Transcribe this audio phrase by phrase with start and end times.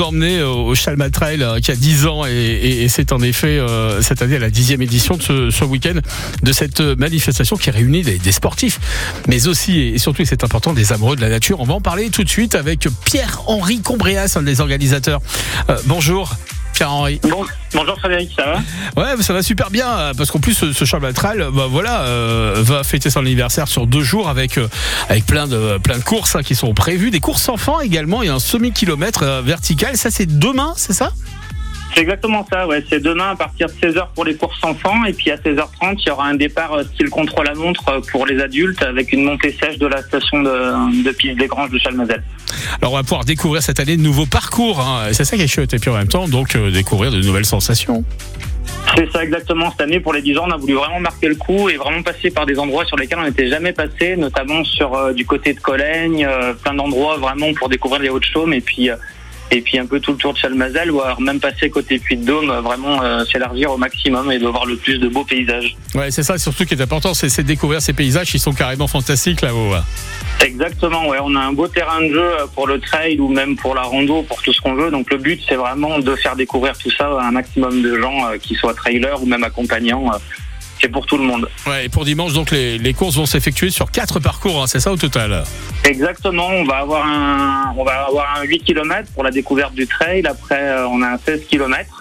[0.00, 3.60] nous emmener au Chalma Trail qui a 10 ans et, c'est en effet
[4.00, 5.98] cette année la dixième édition de ce, week-end
[6.42, 8.80] de cette manifestation qui réunit des, des sportifs,
[9.28, 11.60] mais aussi et surtout, c'est important, des amoureux de la nature.
[11.60, 15.20] On va en parler tout de suite avec Pierre-Henri Combréas, un des organisateurs.
[15.86, 16.36] bonjour.
[17.74, 19.02] Bonjour Frédéric, ça va?
[19.02, 22.04] Ouais, ça va super bien parce qu'en plus ce Charles Matral, bah, voilà,
[22.56, 24.58] va fêter son anniversaire sur deux jours avec
[25.08, 28.22] avec plein de plein de courses hein, qui sont prévues, des courses enfants également.
[28.22, 29.96] Il y a un semi kilomètre vertical.
[29.96, 31.12] Ça c'est demain, c'est ça?
[31.94, 32.84] C'est exactement ça, ouais.
[32.88, 36.08] C'est demain à partir de 16h pour les courses enfants et puis à 16h30, il
[36.08, 39.24] y aura un départ euh, style contrôle à montre euh, pour les adultes avec une
[39.24, 42.22] montée sèche de la station de, de piste des Granges de Chalmazel.
[42.80, 45.08] Alors on va pouvoir découvrir cette année de nouveaux parcours, hein.
[45.12, 47.46] c'est ça qui est chouette et puis en même temps donc euh, découvrir de nouvelles
[47.46, 48.04] sensations.
[48.96, 49.70] C'est ça exactement.
[49.70, 52.02] Cette année, pour les 10 ans, on a voulu vraiment marquer le coup et vraiment
[52.02, 55.60] passer par des endroits sur lesquels on n'était jamais passé, notamment sur du côté de
[55.60, 56.26] Cologne,
[56.62, 58.90] plein d'endroits vraiment pour découvrir les Hauts-de-Chaume et puis
[59.50, 62.16] et puis un peu tout le tour de Chalmazel, ou alors même passer côté Puy
[62.16, 65.76] de Dôme, vraiment euh, s'élargir au maximum et de voir le plus de beaux paysages.
[65.94, 68.86] Ouais, c'est ça surtout qui est important, c'est de découvrir ces paysages qui sont carrément
[68.86, 69.74] fantastiques là-haut.
[70.44, 73.74] Exactement, ouais, on a un beau terrain de jeu pour le trail ou même pour
[73.74, 74.90] la rando, pour tout ce qu'on veut.
[74.90, 78.26] Donc le but, c'est vraiment de faire découvrir tout ça à un maximum de gens,
[78.26, 80.10] euh, qui soient trailers ou même accompagnants.
[80.12, 80.18] Euh,
[80.80, 81.48] c'est pour tout le monde.
[81.66, 84.80] Ouais, et pour dimanche, donc les, les courses vont s'effectuer sur quatre parcours, hein, c'est
[84.80, 85.44] ça au total
[85.84, 89.86] Exactement, on va avoir un, on va avoir un 8 km pour la découverte du
[89.86, 90.26] trail.
[90.26, 91.99] Après, euh, on a un 16 km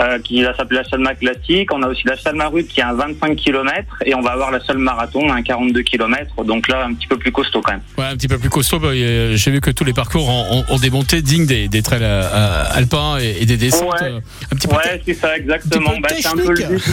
[0.00, 1.72] euh, qui s'appelle la Salma classique.
[1.72, 4.50] On a aussi la Salma Rude qui a un 25 km et on va avoir
[4.50, 6.44] la seule marathon, un 42 km.
[6.44, 7.82] Donc là, un petit peu plus costaud quand même.
[7.98, 8.78] Ouais, un petit peu plus costaud.
[8.78, 12.00] Bah, j'ai vu que tous les parcours ont, ont, des montées dignes des, des trails
[12.02, 14.00] euh, alpins et, des descentes.
[14.00, 15.92] Ouais, euh, ouais c'est ça, exactement.
[16.00, 16.84] Bah, c'est un peu le but.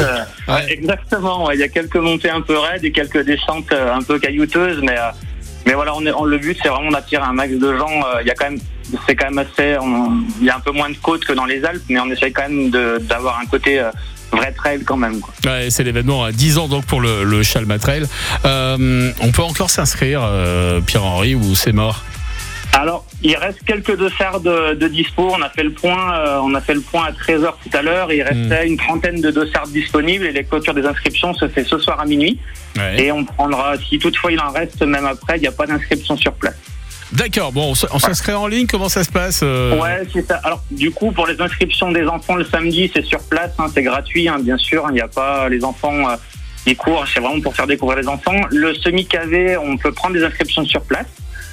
[0.70, 1.52] Exactement.
[1.52, 4.96] Il y a quelques montées un peu raides et quelques descentes un peu caillouteuses, mais
[5.66, 8.04] mais voilà, on le but c'est vraiment d'attirer un max de gens.
[8.22, 8.60] Il y a quand même
[9.08, 9.78] c'est quand même assez.
[10.40, 12.32] il y a un peu moins de côtes que dans les Alpes, mais on essaye
[12.32, 12.70] quand même
[13.02, 13.92] d'avoir un côté euh,
[14.32, 15.22] vrai trail quand même.
[15.46, 18.06] Ouais, c'est l'événement à 10 ans donc pour le, le Chalma Trail.
[18.46, 22.04] Euh, on peut encore s'inscrire, euh, Pierre-Henri, ou c'est mort?
[22.80, 25.32] Alors, il reste quelques dossards de, de, dispo.
[25.32, 28.12] On a fait le point, on a fait le point à 13h tout à l'heure.
[28.12, 28.68] Il restait hmm.
[28.68, 32.06] une trentaine de dossards disponibles et les clôtures des inscriptions se fait ce soir à
[32.06, 32.40] minuit.
[32.98, 36.16] Et on prendra, si toutefois il en reste, même après, il n'y a pas d'inscription
[36.18, 36.56] sur place.
[37.12, 39.80] D'accord, bon, on s'inscrit en ligne, comment ça se passe euh?
[39.80, 40.40] Ouais, c'est ça.
[40.44, 43.82] Alors, du coup, pour les inscriptions des enfants le samedi, c'est sur place, hein, c'est
[43.82, 44.86] gratuit, hein, bien sûr.
[44.90, 46.16] Il n'y a pas les enfants, euh,
[46.68, 48.40] ils courent, c'est vraiment pour faire découvrir les enfants.
[48.52, 51.08] Le semi-cavé, on peut prendre des inscriptions sur place.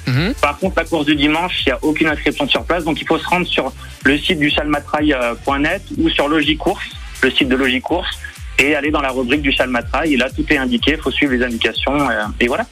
[0.07, 0.33] Mhm.
[0.41, 3.07] Par contre, la course du dimanche, il n'y a aucune inscription sur place, donc il
[3.07, 3.71] faut se rendre sur
[4.05, 6.85] le site du chalmatrail.net ou sur Logicourse,
[7.21, 8.17] le site de Logicourse,
[8.57, 10.13] et aller dans la rubrique du chalmatrail.
[10.13, 12.65] Et là, tout est indiqué, il faut suivre les indications, euh, et voilà.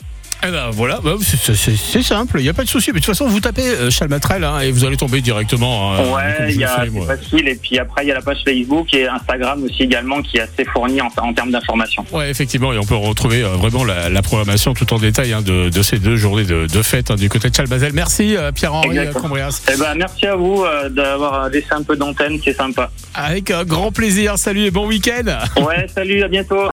[0.44, 2.92] Eh ben voilà, bah, c'est simple, il n'y a pas de souci.
[2.92, 5.94] Mais de toute façon, vous tapez euh, Chalmatrel hein, et vous allez tomber directement.
[5.94, 7.48] Hein, ouais, c'est facile.
[7.48, 10.42] Et puis après, il y a la page Facebook et Instagram aussi également qui est
[10.42, 12.06] assez fournie en, termes d'informations.
[12.12, 15.82] Ouais, effectivement, et on peut retrouver euh, vraiment la, programmation tout en détail hein, de,
[15.84, 17.94] ces deux journées de, fête du côté de Chalmazel.
[17.94, 19.62] Merci Pierre-Henri Combrias.
[19.72, 22.92] Eh ben, merci à vous euh, d'avoir laissé un peu d'antenne, c'est sympa.
[23.14, 24.38] Avec un grand plaisir.
[24.38, 25.26] Salut et bon week-end.
[25.62, 26.60] Ouais, salut, à bientôt.